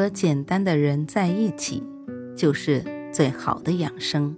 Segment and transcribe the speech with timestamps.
[0.00, 1.82] 和简单的人在一起，
[2.34, 2.82] 就是
[3.12, 4.34] 最好的养生。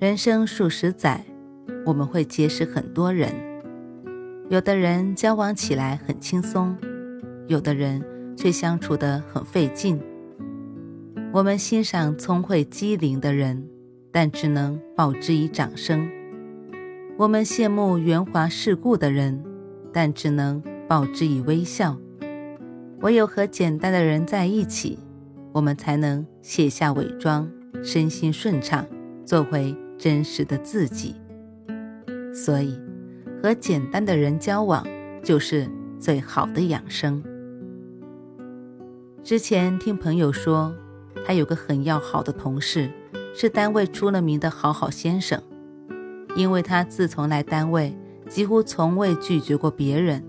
[0.00, 1.24] 人生数十载，
[1.86, 3.32] 我们会结识很多人，
[4.48, 6.76] 有的人交往起来很轻松，
[7.46, 8.04] 有的人
[8.36, 10.02] 却相处得很费劲。
[11.32, 13.64] 我们欣赏聪慧机灵的人，
[14.10, 16.00] 但只能报之以掌声；
[17.16, 19.40] 我们羡慕圆滑世故的人，
[19.92, 21.96] 但只能报之以微笑。
[23.00, 24.98] 唯有和简单的人在一起，
[25.52, 27.50] 我们才能卸下伪装，
[27.82, 28.86] 身心顺畅，
[29.24, 31.14] 做回真实的自己。
[32.34, 32.78] 所以，
[33.42, 34.86] 和简单的人交往
[35.22, 35.66] 就是
[35.98, 37.22] 最好的养生。
[39.22, 40.74] 之前听朋友说，
[41.24, 42.90] 他有个很要好的同事，
[43.34, 45.42] 是单位出了名的好好先生，
[46.36, 47.96] 因为他自从来单位，
[48.28, 50.22] 几乎从未拒绝过别人。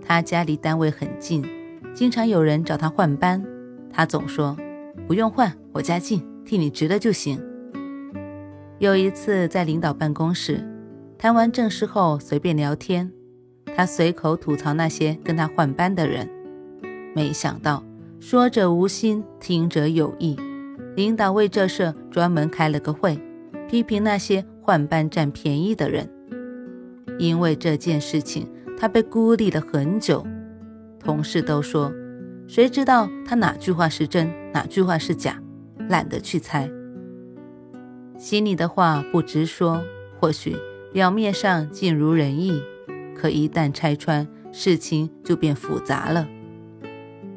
[0.00, 1.44] 他家离单位很近。
[1.94, 3.44] 经常有人找他换班，
[3.92, 4.56] 他总说
[5.06, 7.40] 不用换，我家近，替你值了就行。
[8.78, 10.66] 有一次在领导办公室
[11.18, 13.12] 谈完正事后随便聊天，
[13.76, 16.28] 他随口吐槽那些跟他换班的人，
[17.14, 17.84] 没想到
[18.18, 20.36] 说者无心，听者有意。
[20.96, 23.18] 领导为这事专门开了个会，
[23.68, 26.08] 批评那些换班占便宜的人。
[27.18, 30.26] 因为这件事情，他被孤立了很久。
[31.04, 31.92] 同事都说，
[32.46, 35.42] 谁知道他哪句话是真，哪句话是假，
[35.88, 36.70] 懒得去猜。
[38.16, 39.82] 心里的话不直说，
[40.20, 40.56] 或许
[40.92, 42.62] 表面上尽如人意，
[43.16, 46.28] 可一旦拆穿，事情就变复杂了。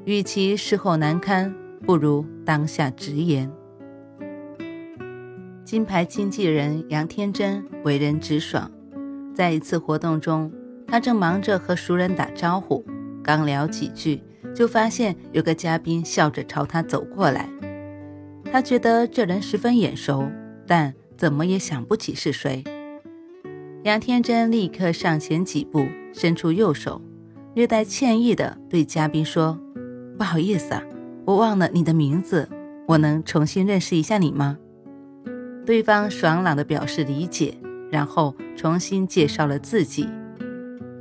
[0.05, 1.51] 与其事后难堪，
[1.85, 3.51] 不如当下直言。
[5.63, 8.69] 金牌经纪人杨天真为人直爽，
[9.33, 10.51] 在一次活动中，
[10.85, 12.85] 他正忙着和熟人打招呼。
[13.25, 14.21] 刚聊几句，
[14.53, 17.49] 就发现有个嘉宾笑着朝他走过来。
[18.51, 20.29] 他觉得这人十分眼熟，
[20.67, 22.63] 但怎么也想不起是谁。
[23.83, 27.01] 杨天真立刻上前几步，伸出右手，
[27.55, 29.59] 略带歉意地对嘉宾说
[30.17, 30.83] ：“不好意思啊，
[31.25, 32.47] 我忘了你的名字，
[32.87, 34.57] 我能重新认识一下你吗？”
[35.65, 37.55] 对方爽朗地表示理解，
[37.91, 40.07] 然后重新介绍了自己。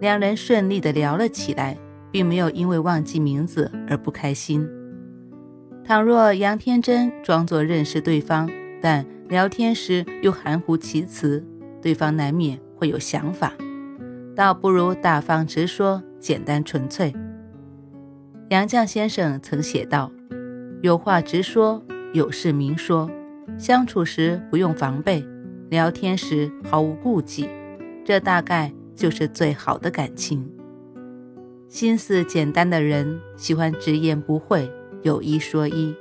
[0.01, 1.77] 两人顺利地聊了起来。
[2.15, 4.65] 并没有因为忘记名字而不开心。
[5.85, 8.49] 倘若杨天真装作认识对方，
[8.81, 11.45] 但聊天时又含糊其辞，
[11.83, 13.53] 对方难免会有想法。
[14.37, 17.13] 倒不如大方直说，简单纯粹。
[18.51, 20.13] 杨绛先生曾写道
[20.83, 23.11] ：“有话直说，有事明说，
[23.59, 25.27] 相处时不用防备，
[25.69, 27.51] 聊天时毫无顾忌，
[28.05, 30.49] 这大概就是最好的感情。”
[31.75, 34.71] 心思简单的人喜欢直言不讳，
[35.03, 35.93] 有一说一。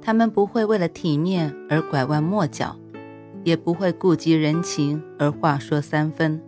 [0.00, 2.74] 他们不会为了体面而拐弯抹角，
[3.42, 6.40] 也不会顾及人情而话说三分。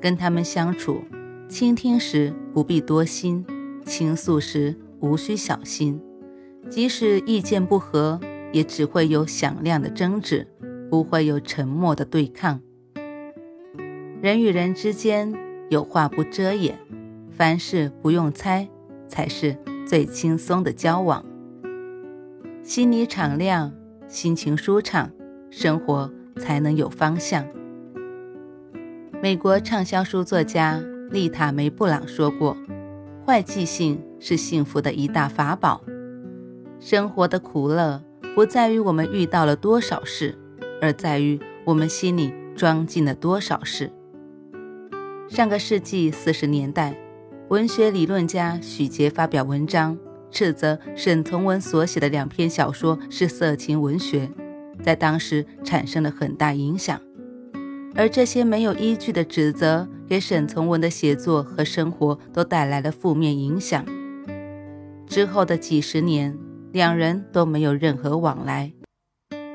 [0.00, 1.02] 跟他们相处，
[1.50, 3.44] 倾听时不必多心，
[3.84, 6.00] 倾诉时无需小心。
[6.70, 8.18] 即使意见不合，
[8.54, 10.48] 也只会有响亮的争执，
[10.88, 12.62] 不会有沉默的对抗。
[14.22, 15.30] 人与人之间
[15.68, 16.78] 有话不遮掩。
[17.38, 18.68] 凡事不用猜，
[19.06, 19.56] 才是
[19.86, 21.24] 最轻松的交往。
[22.64, 23.72] 心里敞亮，
[24.08, 25.08] 心情舒畅，
[25.48, 27.46] 生活才能有方向。
[29.22, 32.56] 美国畅销书作家丽塔·梅布朗说过
[33.24, 35.80] ：“坏记性是幸福的一大法宝。
[36.80, 38.02] 生活的苦乐
[38.34, 40.36] 不在于我们遇到了多少事，
[40.82, 43.92] 而在于我们心里装进了多少事。”
[45.30, 46.96] 上个世纪四十年代。
[47.48, 49.96] 文学理论家许杰发表文章，
[50.30, 54.28] 斥责沈从文所写的两篇小说是色情文学，
[54.82, 57.00] 在当时产生了很大影响。
[57.94, 63.82] 而这些没有依据的指责，给沈从文的写作和生活都带来了负面影响。
[65.06, 66.36] 之后的几十年，
[66.72, 68.70] 两人都没有任何往来。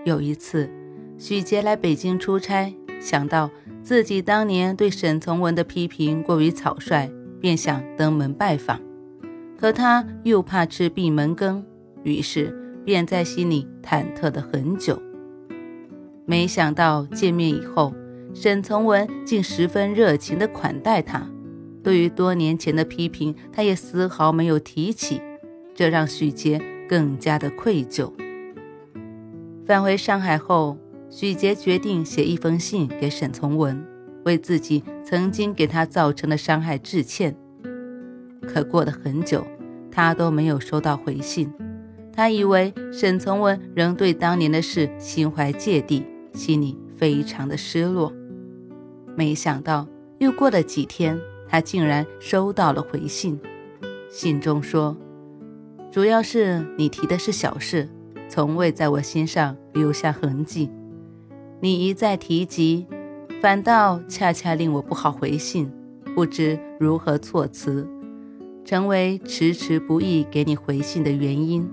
[0.04, 0.68] 有一次，
[1.20, 3.52] 许杰来北京出差，想到
[3.84, 7.12] 自己当年对沈从文的批评过于草率。
[7.44, 8.80] 便想登门拜访，
[9.60, 11.62] 可他又怕吃闭门羹，
[12.04, 14.98] 于是便在心里忐忑的很久。
[16.26, 17.94] 没想到见面以后，
[18.34, 21.28] 沈从文竟十分热情地款待他。
[21.84, 25.22] 对于多年前的批评，他也丝毫没有提起，
[25.76, 28.10] 这让许杰更加的愧疚。
[29.66, 30.78] 返回上海后，
[31.10, 33.86] 许杰决定写一封信给沈从文，
[34.26, 37.36] 为自己曾经给他造成的伤害致歉。
[38.42, 39.46] 可过了很久，
[39.92, 41.52] 他都没有收到回信。
[42.12, 48.14] 他以为沈从文仍对当年的事心怀芥蒂，心里非常的失落。
[49.16, 49.88] 没想到
[50.20, 51.20] 又过了几天。
[51.46, 53.40] 他竟然收到了回信，
[54.10, 54.98] 信中说
[55.92, 57.88] ：“主要是你提的是小事，
[58.28, 60.72] 从未在我心上留下痕迹。
[61.60, 62.88] 你一再提及，
[63.44, 65.70] 反倒恰恰令我不好回信，
[66.16, 67.86] 不知如何措辞，
[68.64, 71.70] 成为迟迟不易给你回信的原因。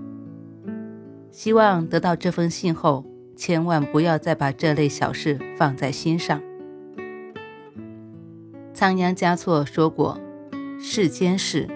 [1.31, 3.05] 希望得到这封信后，
[3.37, 6.41] 千万不要再把这类小事放在心上。”
[8.75, 10.19] 仓央嘉措说过
[10.77, 11.69] ：“世间事，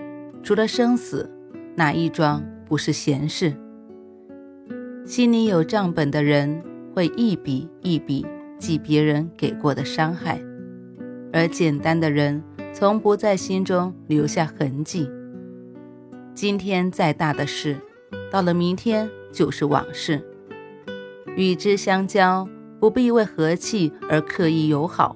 [0.44, 1.31] 除了生死，
[1.74, 3.56] 哪一桩不是闲事？
[5.06, 6.62] 心里有账本的人，
[6.94, 8.25] 会一笔一笔
[8.57, 10.39] 记别人给过的伤害；
[11.31, 12.43] 而简单的人，
[12.73, 15.09] 从不在心中留下痕迹。
[16.33, 17.77] 今天再大的事，
[18.31, 20.21] 到了明天就是往事。
[21.35, 22.47] 与之相交，
[22.79, 25.15] 不必为和气而刻意友好。”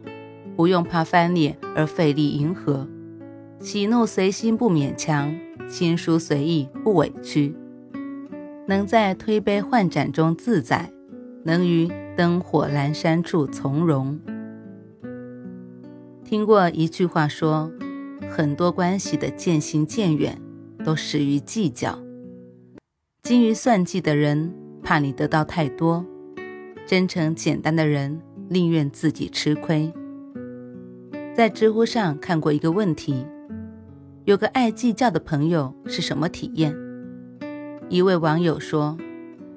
[0.55, 2.85] 不用怕翻脸而费力迎合，
[3.61, 5.33] 喜怒随心不勉强，
[5.69, 7.55] 亲疏随意不委屈，
[8.67, 10.91] 能在推杯换盏中自在，
[11.45, 11.89] 能于
[12.19, 14.19] 灯火阑珊处从容。
[16.25, 17.71] 听过一句话说，
[18.29, 20.37] 很多关系的渐行渐远，
[20.83, 21.97] 都始于计较。
[23.23, 26.05] 精于算计的人怕你得到太多，
[26.85, 28.19] 真诚简单的人
[28.49, 29.89] 宁愿自己吃亏。
[31.33, 33.25] 在知乎上看过一个问题：
[34.25, 36.75] 有个爱计较的朋友是什么体验？
[37.87, 38.97] 一位网友说，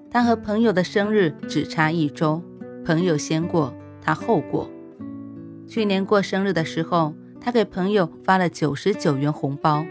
[0.08, 2.41] 他和朋友的生日只差一周，
[2.84, 4.69] 朋友先过，他后过。
[5.69, 9.87] 去年过生日的时候，他给朋友发了九十九元红包，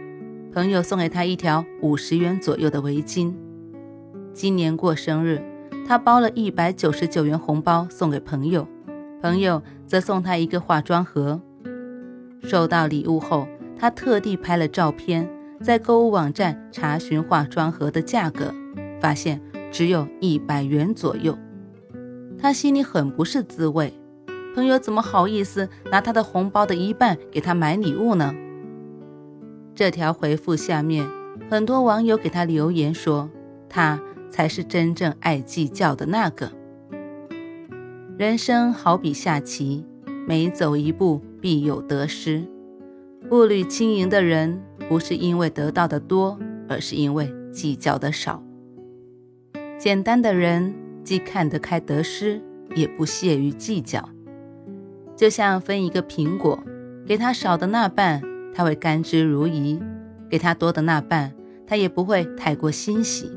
[0.53, 3.33] 朋友送给他一条五十元左右的围巾。
[4.33, 5.41] 今年过生日，
[5.87, 8.67] 他包了一百九十九元红包送给朋友，
[9.21, 11.41] 朋友则送他一个化妆盒。
[12.43, 13.47] 收到礼物后，
[13.77, 15.29] 他特地拍了照片，
[15.61, 18.53] 在购物网站查询化妆盒的价格，
[18.99, 19.41] 发现
[19.71, 21.37] 只有一百元左右。
[22.41, 23.93] 他心里很不是滋味，
[24.55, 28.33] 朋友怎么好意思拿他的红包的一半给他买礼物呢？
[29.75, 31.07] 这条回复下面，
[31.49, 33.29] 很多网友给他留言说，
[33.69, 36.51] 他才是真正爱计较的那个。
[38.17, 39.85] 人生好比下棋，
[40.27, 41.21] 每走一步。
[41.41, 42.43] 必有得失，
[43.27, 46.37] 步履轻盈的人，不是因为得到的多，
[46.69, 48.43] 而是因为计较的少。
[49.79, 50.71] 简单的人，
[51.03, 52.41] 既看得开得失，
[52.75, 54.07] 也不屑于计较。
[55.15, 56.63] 就像分一个苹果，
[57.05, 58.21] 给他少的那半，
[58.53, 59.79] 他会甘之如饴；
[60.29, 61.33] 给他多的那半，
[61.67, 63.31] 他也不会太过欣喜。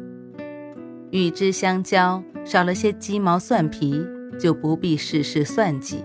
[1.11, 4.05] 与之相交，少了些鸡毛蒜皮，
[4.39, 6.05] 就不必事事算计。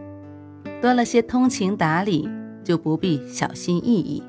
[0.82, 2.30] 多了些通情达理，
[2.64, 4.24] 就不必小心翼翼。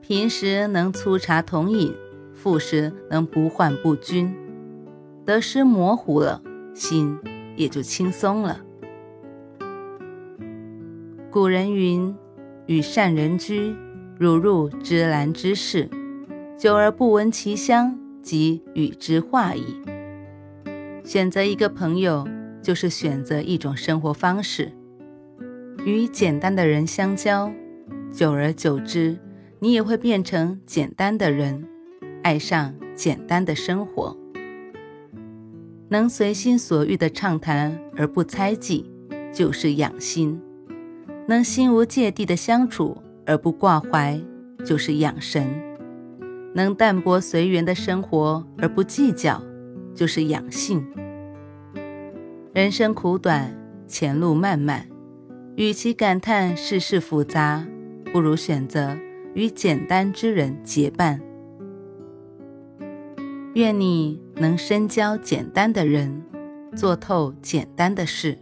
[0.00, 1.92] 平时能粗茶同饮，
[2.32, 4.34] 富时能不患不均。
[5.24, 6.42] 得失模糊了，
[6.74, 7.18] 心
[7.56, 8.60] 也就轻松了。
[11.30, 12.14] 古人云
[12.66, 13.74] ：“与善人居，
[14.18, 15.88] 如入芝兰之室，
[16.58, 19.80] 久而不闻其香，即与之化矣。”
[21.02, 22.26] 选择一个朋友，
[22.62, 24.72] 就是选择一种生活方式。
[25.84, 27.52] 与简单的人相交，
[28.12, 29.18] 久而久之，
[29.58, 31.66] 你也会变成简单的人，
[32.22, 34.16] 爱上简单的生活。
[35.88, 38.90] 能随心所欲的畅谈而不猜忌，
[39.32, 40.38] 就是养心；
[41.28, 44.20] 能心无芥蒂的相处而不挂怀，
[44.64, 45.44] 就是养神；
[46.54, 49.42] 能淡泊随缘的生活而不计较，
[49.94, 50.84] 就是养性。
[52.52, 53.54] 人生苦短，
[53.86, 54.86] 前路漫漫。
[55.56, 57.64] 与其感叹世事复杂，
[58.12, 58.96] 不如选择
[59.34, 61.20] 与简单之人结伴。
[63.54, 66.22] 愿你能深交简单的人，
[66.76, 68.38] 做透简单的事，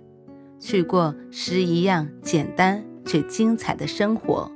[0.58, 4.50] 去过诗一样简单却精彩的生活。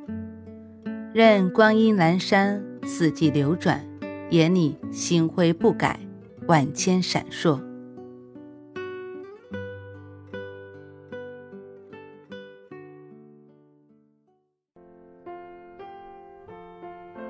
[1.12, 3.84] 任光阴阑珊，四季流转，
[4.30, 6.00] 眼里星辉不改，
[6.46, 7.60] 万千闪烁。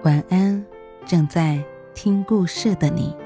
[0.02, 0.64] 晚安，
[1.04, 1.60] 正在
[1.92, 3.25] 听故事的你。